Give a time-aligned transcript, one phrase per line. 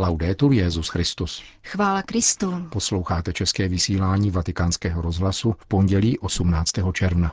[0.00, 1.42] Laudetur Jezus Christus.
[1.64, 2.66] Chvála Kristu.
[2.72, 6.70] Posloucháte české vysílání Vatikánského rozhlasu v pondělí 18.
[6.92, 7.32] června.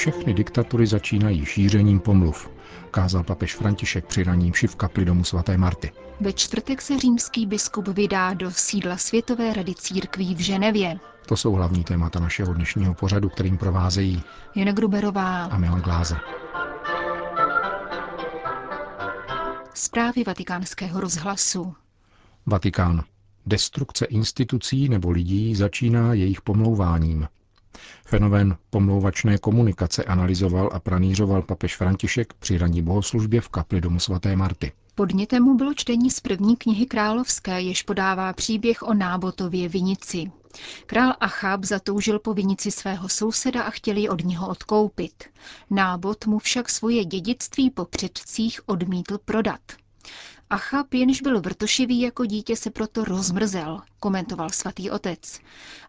[0.00, 2.50] Všechny diktatury začínají šířením pomluv,
[2.90, 5.92] kázal papež František při raním v kapli domu svaté Marty.
[6.20, 10.98] Ve čtvrtek se římský biskup vydá do sídla Světové rady církví v Ženevě.
[11.26, 14.22] To jsou hlavní témata našeho dnešního pořadu, kterým provázejí
[14.54, 16.20] Jana Gruberová a Milan Glázer.
[19.74, 21.74] Zprávy vatikánského rozhlasu.
[22.46, 23.04] Vatikán.
[23.46, 27.28] Destrukce institucí nebo lidí začíná jejich pomlouváním.
[28.04, 34.36] Fenomén pomlouvačné komunikace analyzoval a pranířoval papež František při ranní bohoslužbě v kapli domu svaté
[34.36, 34.72] Marty.
[34.94, 40.30] Podnětem mu bylo čtení z první knihy královské, jež podává příběh o Nábotově vinici.
[40.86, 45.24] Král Achab zatoužil po vinici svého souseda a chtěl ji od něho odkoupit.
[45.70, 49.60] Nábot mu však svoje dědictví po předcích odmítl prodat.
[50.50, 55.40] Achab, jenž byl vrtošivý jako dítě, se proto rozmrzel, komentoval svatý otec.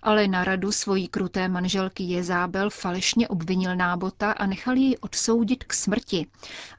[0.01, 5.73] Ale na radu svojí kruté manželky Jezábel falešně obvinil nábota a nechal jej odsoudit k
[5.73, 6.27] smrti,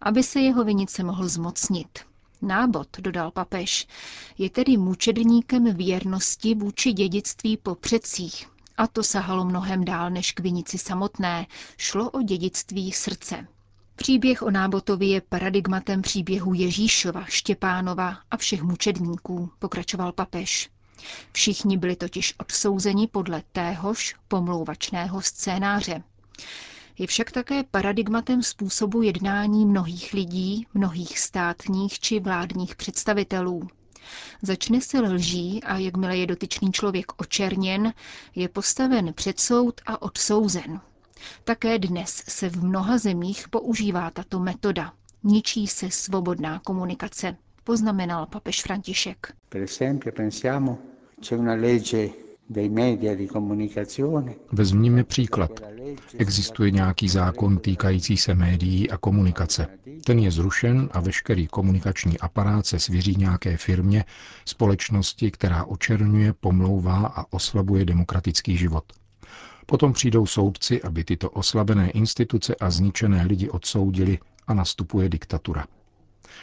[0.00, 1.98] aby se jeho vinice mohl zmocnit.
[2.42, 3.86] Nábot, dodal papež,
[4.38, 8.48] je tedy mučedníkem věrnosti vůči dědictví po předcích.
[8.76, 11.46] A to sahalo mnohem dál než k vinici samotné.
[11.76, 13.46] Šlo o dědictví srdce.
[13.96, 20.70] Příběh o Nábotovi je paradigmatem příběhu Ježíšova, Štěpánova a všech mučedníků, pokračoval papež.
[21.32, 26.02] Všichni byli totiž odsouzeni podle téhož pomlouvačného scénáře.
[26.98, 33.68] Je však také paradigmatem způsobu jednání mnohých lidí, mnohých státních či vládních představitelů.
[34.42, 37.92] Začne se lží a jakmile je dotyčný člověk očerněn,
[38.34, 40.80] je postaven před soud a odsouzen.
[41.44, 44.92] Také dnes se v mnoha zemích používá tato metoda.
[45.22, 49.32] Ničí se svobodná komunikace, poznamenal papež František.
[49.48, 50.78] Per esempio, pensiamo,
[51.20, 52.10] c'è una legge
[54.52, 55.50] Vezměme příklad.
[56.18, 59.66] Existuje nějaký zákon týkající se médií a komunikace.
[60.04, 64.04] Ten je zrušen a veškerý komunikační aparát se svěří nějaké firmě,
[64.44, 68.84] společnosti, která očerňuje, pomlouvá a oslabuje demokratický život.
[69.66, 75.66] Potom přijdou soudci, aby tyto oslabené instituce a zničené lidi odsoudili a nastupuje diktatura.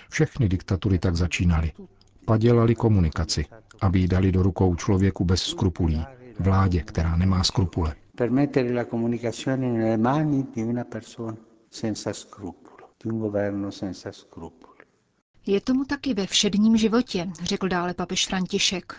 [0.09, 1.71] Všechny diktatury tak začínaly.
[2.25, 3.45] Padělali komunikaci,
[3.81, 6.05] aby ji dali do rukou člověku bez skrupulí,
[6.39, 7.95] vládě, která nemá skrupule.
[15.45, 18.95] Je tomu taky ve všedním životě, řekl dále papež František.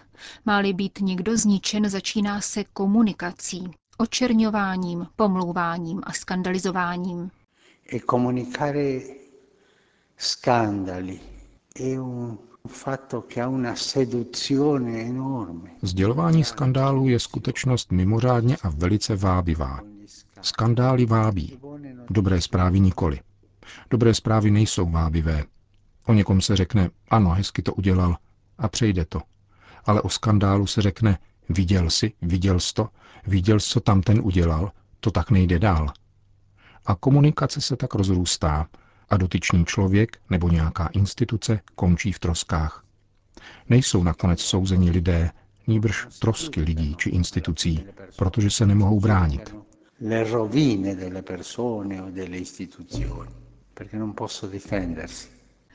[0.46, 3.70] Má-li být někdo zničen, začíná se komunikací,
[4.00, 7.30] očerňováním, pomlouváním a skandalizováním.
[7.92, 9.00] E comunicare
[10.16, 11.20] scandali
[11.74, 12.38] è un
[15.82, 19.80] Sdělování skandálů je skutečnost mimořádně a velice vábivá.
[20.42, 21.58] Skandály vábí,
[22.10, 23.20] dobré zprávy nikoli.
[23.90, 25.44] Dobré zprávy nejsou vábivé.
[26.06, 28.16] O někom se řekne, ano, hezky to udělal,
[28.58, 29.22] a přejde to.
[29.84, 31.18] Ale o skandálu se řekne,
[31.50, 32.88] viděl jsi, viděl jsi to,
[33.26, 35.86] viděl jsi, co tam ten udělal, to tak nejde dál.
[36.86, 38.68] A komunikace se tak rozrůstá
[39.08, 42.84] a dotyčný člověk nebo nějaká instituce končí v troskách.
[43.68, 45.30] Nejsou nakonec souzení lidé,
[45.66, 47.84] níbrž trosky lidí či institucí,
[48.16, 49.54] protože se nemohou bránit.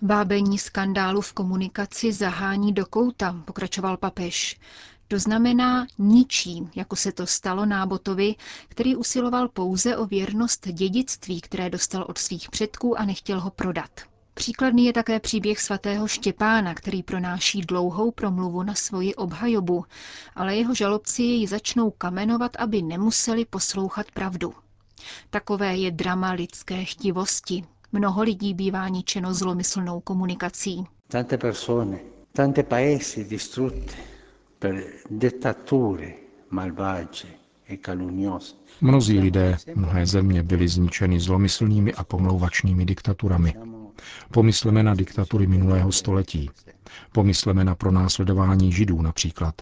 [0.02, 4.59] Vábení skandálu v komunikaci zahání do kouta, pokračoval papež.
[5.08, 8.36] To znamená ničí, jako se to stalo Nábotovi,
[8.68, 13.90] který usiloval pouze o věrnost dědictví, které dostal od svých předků a nechtěl ho prodat.
[14.34, 19.86] Příkladný je také příběh svatého Štěpána, který pronáší dlouhou promluvu na svoji obhajobu,
[20.36, 24.54] ale jeho žalobci jej začnou kamenovat, aby nemuseli poslouchat pravdu.
[25.30, 27.63] Takové je drama lidské chtivosti.
[27.92, 30.86] Mnoho lidí bývá ničeno zlomyslnou komunikací.
[31.08, 32.00] Tante persone,
[32.34, 34.14] tante paesi distrutte
[34.60, 34.84] per
[37.69, 38.56] e calunniose.
[38.81, 43.54] Mnozí lidé, mnohé země byly zničeny zlomyslnými a pomlouvačnými diktaturami.
[44.31, 46.50] Pomysleme na diktatury minulého století.
[47.12, 49.56] Pomysleme na pronásledování židů například.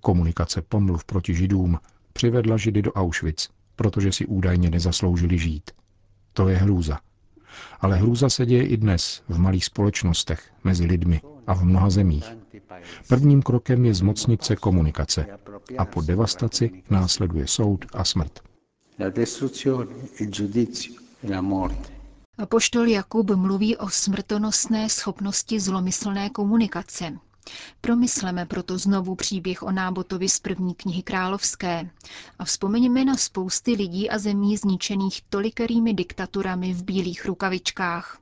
[0.00, 1.78] Komunikace pomluv proti židům
[2.12, 5.70] přivedla židy do Auschwitz, protože si údajně nezasloužili žít.
[6.32, 6.98] To je hrůza.
[7.80, 12.36] Ale hrůza se děje i dnes v malých společnostech, mezi lidmi a v mnoha zemích.
[13.08, 15.26] Prvním krokem je zmocnit se komunikace
[15.78, 18.40] a po devastaci následuje soud a smrt.
[22.38, 27.12] Apoštol Jakub mluví o smrtonosné schopnosti zlomyslné komunikace.
[27.80, 31.90] Promysleme proto znovu příběh o nábotovi z první knihy královské
[32.38, 38.18] a vzpomeňme na spousty lidí a zemí zničených tolikerými diktaturami v bílých rukavičkách.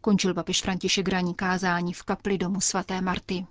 [0.00, 3.46] Končil papež František raní kázání v kapli domu svaté Marty.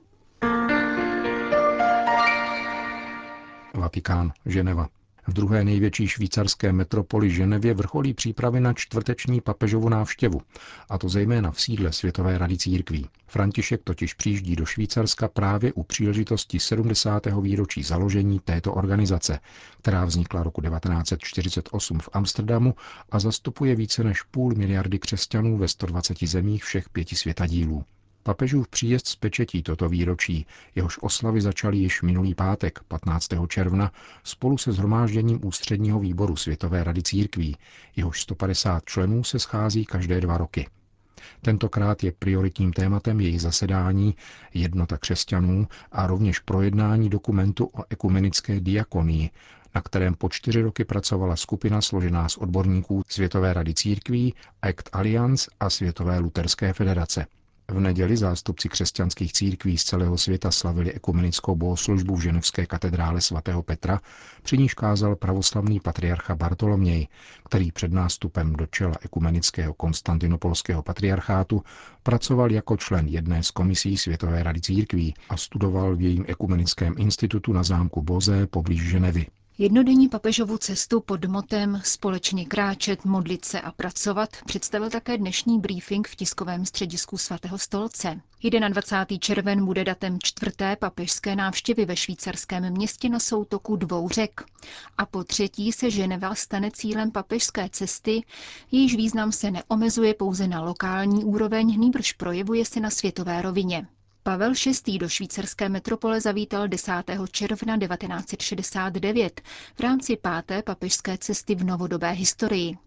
[3.74, 4.88] Vatikán, Ženeva.
[5.28, 10.42] V druhé největší švýcarské metropoli Ženevě vrcholí přípravy na čtvrteční papežovu návštěvu,
[10.90, 13.10] a to zejména v sídle Světové rady církví.
[13.28, 17.25] František totiž přijíždí do Švýcarska právě u příležitosti 70.
[17.42, 19.40] výročí založení této organizace,
[19.80, 22.75] která vznikla roku 1948 v Amsterdamu
[23.12, 27.84] a zastupuje více než půl miliardy křesťanů ve 120 zemích všech pěti světadílů.
[28.24, 33.30] Papežův příjezd z pečetí toto výročí, jehož oslavy začaly již minulý pátek, 15.
[33.48, 33.92] června,
[34.24, 37.58] spolu se zhromážděním ústředního výboru Světové rady církví,
[37.96, 40.68] jehož 150 členů se schází každé dva roky.
[41.42, 44.16] Tentokrát je prioritním tématem jejich zasedání
[44.54, 49.30] jednota křesťanů a rovněž projednání dokumentu o ekumenické diakonii,
[49.76, 55.52] na kterém po čtyři roky pracovala skupina složená z odborníků Světové rady církví, Act Alliance
[55.60, 57.26] a Světové luterské federace.
[57.71, 63.63] V neděli zástupci křesťanských církví z celého světa slavili ekumenickou bohoslužbu v ženevské katedrále svatého
[63.63, 64.01] Petra,
[64.44, 67.07] při níž kázal pravoslavný patriarcha Bartoloměj,
[67.45, 71.63] který před nástupem do čela ekumenického konstantinopolského patriarchátu
[72.04, 77.54] pracoval jako člen jedné z komisí Světové rady církví a studoval v jejím ekumenickém institutu
[77.54, 79.25] na zámku Boze poblíž Ženevy.
[79.58, 86.08] Jednodenní papežovu cestu pod motem Společně kráčet, modlit se a pracovat představil také dnešní briefing
[86.08, 88.22] v tiskovém středisku svatého stolce.
[88.70, 89.18] 21.
[89.20, 94.42] červen bude datem čtvrté papežské návštěvy ve švýcarském městě na soutoku dvou řek.
[94.98, 98.24] A po třetí se Ženeva stane cílem papežské cesty,
[98.72, 103.88] jejíž význam se neomezuje pouze na lokální úroveň, nýbrž projevuje se na světové rovině.
[104.25, 104.54] Pavel
[104.88, 104.98] VI.
[104.98, 106.92] do švýcarské metropole zavítal 10.
[107.31, 109.42] června 1969
[109.75, 112.78] v rámci páté papežské cesty v novodobé historii.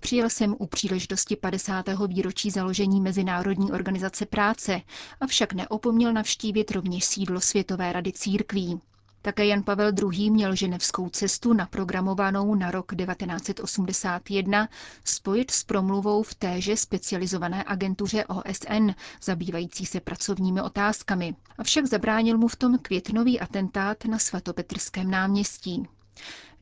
[0.00, 1.86] Přijel jsem u příležitosti 50.
[2.06, 4.80] výročí založení Mezinárodní organizace práce,
[5.20, 8.80] avšak neopomněl navštívit rovněž sídlo Světové rady církví.
[9.24, 10.30] Také Jan Pavel II.
[10.30, 14.68] měl ženevskou cestu naprogramovanou na rok 1981
[15.04, 18.90] spojit s promluvou v téže specializované agentuře OSN,
[19.22, 21.34] zabývající se pracovními otázkami.
[21.58, 25.86] Avšak zabránil mu v tom květnový atentát na svatopetrském náměstí.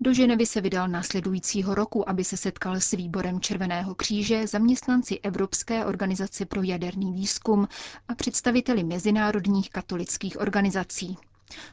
[0.01, 5.85] Do Ženevy se vydal následujícího roku, aby se setkal s výborem Červeného kříže, zaměstnanci Evropské
[5.85, 7.69] organizace pro jaderný výzkum
[8.09, 11.17] a představiteli mezinárodních katolických organizací.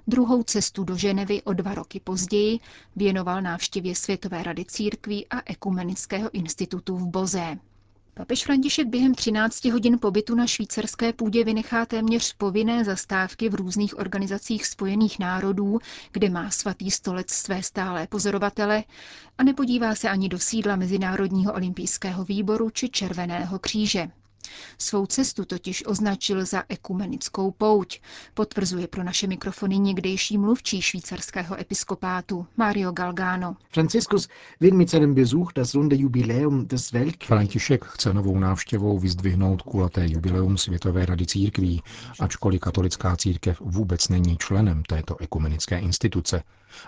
[0.08, 2.60] Druhou cestu do Ženevy o dva roky později
[2.96, 7.58] věnoval návštěvě Světové rady církví a Ekumenického institutu v Boze.
[8.18, 13.98] Papež František během 13 hodin pobytu na švýcarské půdě vynechá téměř povinné zastávky v různých
[14.00, 15.80] organizacích spojených národů,
[16.12, 18.84] kde má svatý stolec své stálé pozorovatele
[19.38, 24.10] a nepodívá se ani do sídla Mezinárodního olympijského výboru či Červeného kříže.
[24.78, 28.00] Svou cestu totiž označil za ekumenickou pouť,
[28.34, 33.56] potvrzuje pro naše mikrofony někdejší mluvčí švýcarského episkopátu Mario Galgano.
[37.26, 41.82] František chce novou návštěvou vyzdvihnout kulaté jubileum Světové rady církví,
[42.20, 46.44] ačkoliv katolická církev vůbec není členem této ekumenické instituce.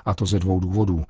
[0.06, 1.04] A to ze dvou důvodů.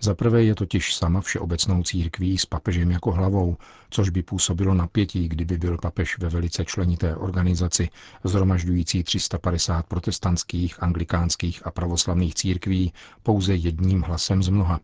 [0.00, 3.56] Za prvé je totiž sama všeobecnou církví s papežem jako hlavou,
[3.90, 7.88] což by působilo napětí, kdyby byl papež ve velice členité organizaci,
[8.24, 14.80] zhromažďující 350 protestantských, anglikánských a pravoslavných církví pouze jedním hlasem z mnoha.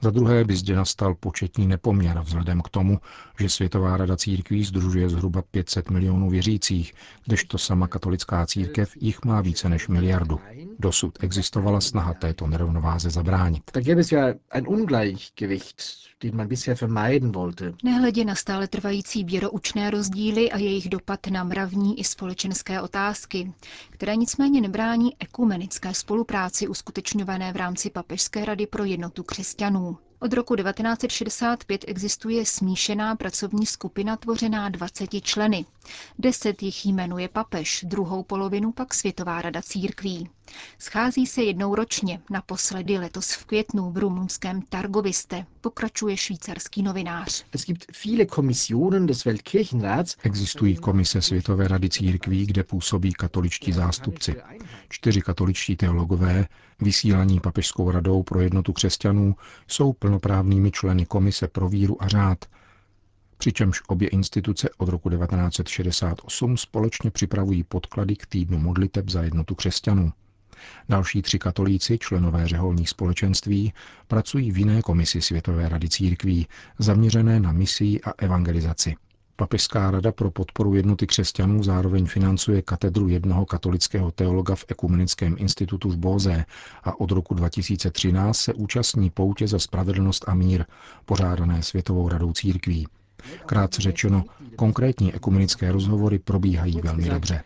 [0.00, 3.00] Za druhé by zde nastal početní nepoměr vzhledem k tomu,
[3.40, 6.94] že Světová rada církví združuje zhruba 500 milionů věřících,
[7.26, 10.40] kdežto sama katolická církev jich má více než miliardu.
[10.78, 13.62] Dosud existovala snaha této nerovnováze zabránit.
[17.84, 23.52] Nehledě na stále trvající věroučné rozdíly a jejich dopad na mravní i společenské otázky,
[23.90, 29.61] které nicméně nebrání ekumenické spolupráci uskutečňované v rámci Papežské rady pro jednotu křesťanů.
[30.20, 35.64] Od roku 1965 existuje smíšená pracovní skupina tvořená 20 členy.
[36.18, 40.30] Deset jich jmenuje papež, druhou polovinu pak Světová rada církví.
[40.78, 47.44] Schází se jednou ročně, naposledy letos v květnu v rumunském Targoviste, pokračuje švýcarský novinář.
[50.22, 54.36] Existují komise Světové rady církví, kde působí katoličtí zástupci.
[54.88, 56.46] Čtyři katoličtí teologové,
[56.80, 59.36] vysílaní papežskou radou pro jednotu křesťanů,
[59.68, 62.44] jsou plnoprávnými členy komise pro víru a řád.
[63.38, 70.12] přičemž obě instituce od roku 1968 společně připravují podklady k týdnu modliteb za jednotu křesťanů.
[70.88, 73.72] Další tři katolíci, členové řeholních společenství,
[74.08, 76.46] pracují v jiné komisi Světové rady církví,
[76.78, 78.94] zaměřené na misii a evangelizaci.
[79.36, 85.90] Papežská rada pro podporu jednoty křesťanů zároveň financuje katedru jednoho katolického teologa v Ekumenickém institutu
[85.90, 86.44] v Bóze
[86.82, 90.64] a od roku 2013 se účastní poutě za spravedlnost a mír,
[91.04, 92.86] pořádané Světovou radou církví.
[93.46, 94.24] Krátce řečeno,
[94.56, 97.42] konkrétní ekumenické rozhovory probíhají velmi dobře.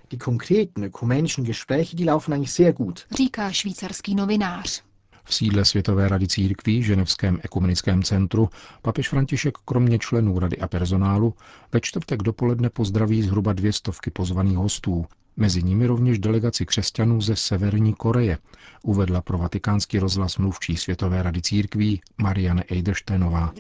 [3.17, 4.83] Říká švýcarský novinář.
[5.25, 8.49] V sídle Světové rady církví, Ženevském ekumenickém centru,
[8.83, 11.35] papež František kromě členů rady a personálu
[11.73, 15.07] ve čtvrtek dopoledne pozdraví zhruba dvě stovky pozvaných hostů,
[15.37, 18.39] mezi nimi rovněž delegaci křesťanů ze Severní Koreje,
[18.83, 23.53] uvedla pro vatikánský rozhlas mluvčí Světové rady církví Marianne Eiderstenová.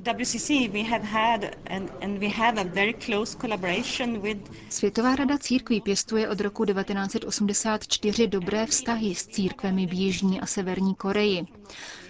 [4.70, 10.94] Světová rada církví pěstuje od roku 1984 dobré vztahy s církvemi v Jižní a Severní
[10.94, 11.46] Koreji.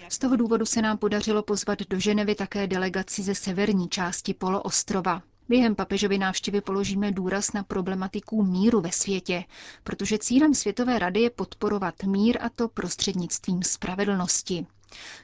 [0.09, 5.21] Z toho důvodu se nám podařilo pozvat do Ženevy také delegaci ze severní části poloostrova.
[5.49, 9.43] Během papežovy návštěvy položíme důraz na problematiku míru ve světě,
[9.83, 14.65] protože cílem Světové rady je podporovat mír a to prostřednictvím spravedlnosti.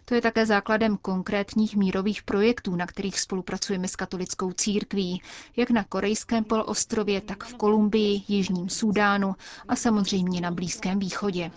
[0.05, 5.21] To je také základem konkrétních mírových projektů, na kterých spolupracujeme s katolickou církví,
[5.57, 9.35] jak na korejském polostrově, tak v Kolumbii, Jižním Súdánu
[9.67, 11.51] a samozřejmě na Blízkém východě.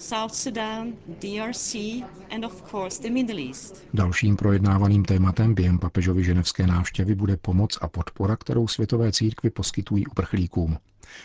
[3.94, 10.06] Dalším projednávaným tématem během papežovy ženevské návštěvy bude pomoc a podpora, kterou světové církvy poskytují
[10.06, 10.78] uprchlíkům.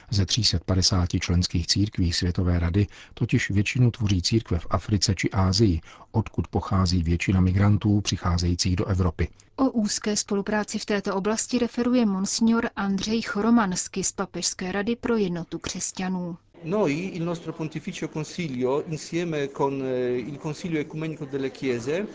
[0.10, 6.48] Ze 350 členských církví Světové rady totiž většinu tvoří církve v Africe či Ázii, odkud
[6.48, 9.28] pochází většina migrantů přicházejících do Evropy.
[9.56, 15.60] O úzké spolupráci v této oblasti referuje monsignor Andřej Choromansky z Papežské rady pro jednotu
[15.60, 16.38] křesťanů.
[16.64, 22.08] Noi, il nostro Pontificio Consiglio, insieme con eh, il Consiglio Ecumenico delle Chiese,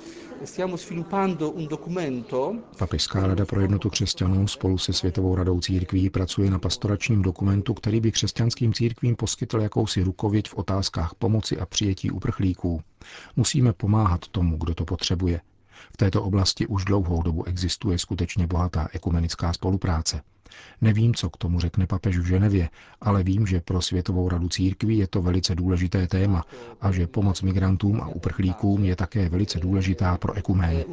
[0.45, 2.63] stiamo sviluppando un documento.
[2.79, 8.01] Papežská rada pro jednotu křesťanů spolu se Světovou radou církví pracuje na pastoračním dokumentu, který
[8.01, 12.81] by křesťanským církvím poskytl jakousi rukověď v otázkách pomoci a přijetí uprchlíků.
[13.37, 15.41] Musíme pomáhat tomu, kdo to potřebuje.
[15.93, 20.21] V této oblasti už dlouhou dobu existuje skutečně bohatá ekumenická spolupráce.
[20.81, 22.69] Nevím, co k tomu řekne papež v Ženevě,
[23.01, 26.45] ale vím, že pro Světovou radu církví je to velice důležité téma
[26.81, 30.85] a že pomoc migrantům a uprchlíkům je také velice důležitá pro ekumén.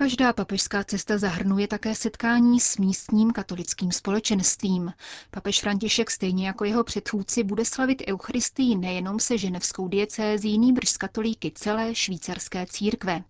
[0.00, 4.92] Každá papežská cesta zahrnuje také setkání s místním katolickým společenstvím.
[5.30, 10.96] Papež František stejně jako jeho předchůdci bude slavit Eucharistii nejenom se ženevskou diecézí, nýbrž s
[10.96, 13.24] katolíky celé švýcarské církve.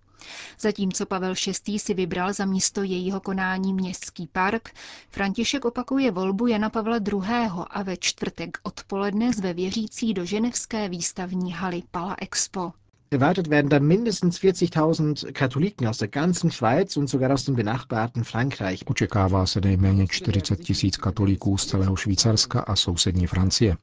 [0.61, 1.35] Zatímco Pavel
[1.67, 1.79] VI.
[1.79, 4.71] si vybral za místo jejího konání městský park,
[5.09, 7.23] František opakuje volbu Jana Pavla II.
[7.71, 12.73] a ve čtvrtek odpoledne zve věřící do ženevské výstavní haly Pala Expo.
[13.13, 18.25] Erwartet werden da mindestens 40.000 Katholiken aus der ganzen Schweiz und sogar aus dem benachbarten
[18.25, 18.85] Frankreich.
[18.87, 23.77] Očekává se nejméně 40 tisíc katolíků z celého Švýcarska a sousední Francie.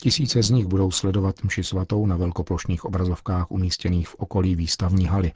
[0.00, 5.32] Tisíce z nich budou sledovat mši svatou na velkoplošných obrazovkách umístěných v okolí výstavní haly.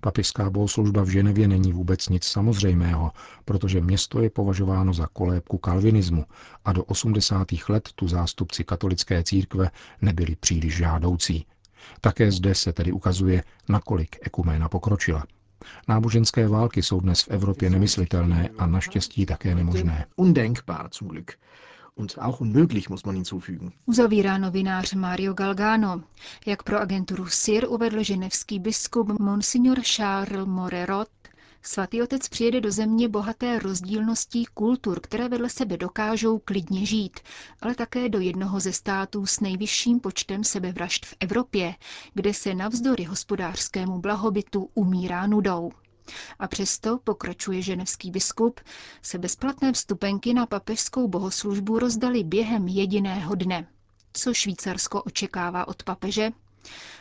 [0.00, 3.12] Papežská bohoslužba v Ženevě není vůbec nic samozřejmého,
[3.44, 6.24] protože město je považováno za kolébku kalvinismu
[6.64, 7.46] a do 80.
[7.68, 9.70] let tu zástupci katolické církve
[10.02, 11.46] nebyli příliš žádoucí.
[12.00, 15.24] Také zde se tedy ukazuje, nakolik ekuména pokročila.
[15.88, 20.06] Náboženské války jsou dnes v Evropě nemyslitelné a naštěstí také nemožné.
[20.16, 21.32] Undenkbar zum Glück.
[21.94, 23.72] Und auch unmöglich, muss man hinzufügen.
[23.86, 26.02] Uzavírá novinář Mario Galgano.
[26.46, 31.08] Jak pro agenturu SIR uvedl ženevský biskup Monsignor Charles Morerot,
[31.70, 37.20] Svatý otec přijede do země bohaté rozdílností kultur, které vedle sebe dokážou klidně žít,
[37.62, 41.74] ale také do jednoho ze států s nejvyšším počtem sebevražd v Evropě,
[42.14, 45.70] kde se navzdory hospodářskému blahobytu umírá nudou.
[46.38, 48.60] A přesto, pokračuje ženevský biskup,
[49.02, 53.66] se bezplatné vstupenky na papežskou bohoslužbu rozdali během jediného dne.
[54.12, 56.30] Co Švýcarsko očekává od papeže?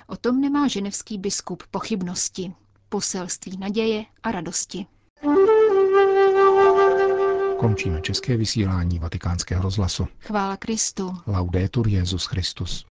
[0.07, 2.53] O tom nemá ženevský biskup pochybnosti
[2.89, 4.85] poselství naděje a radosti.
[7.59, 10.07] Končíme české vysílání vatikánského rozhlasu.
[10.19, 11.17] Chvála Kristu.
[11.27, 12.85] Laudetur Jezus Christus.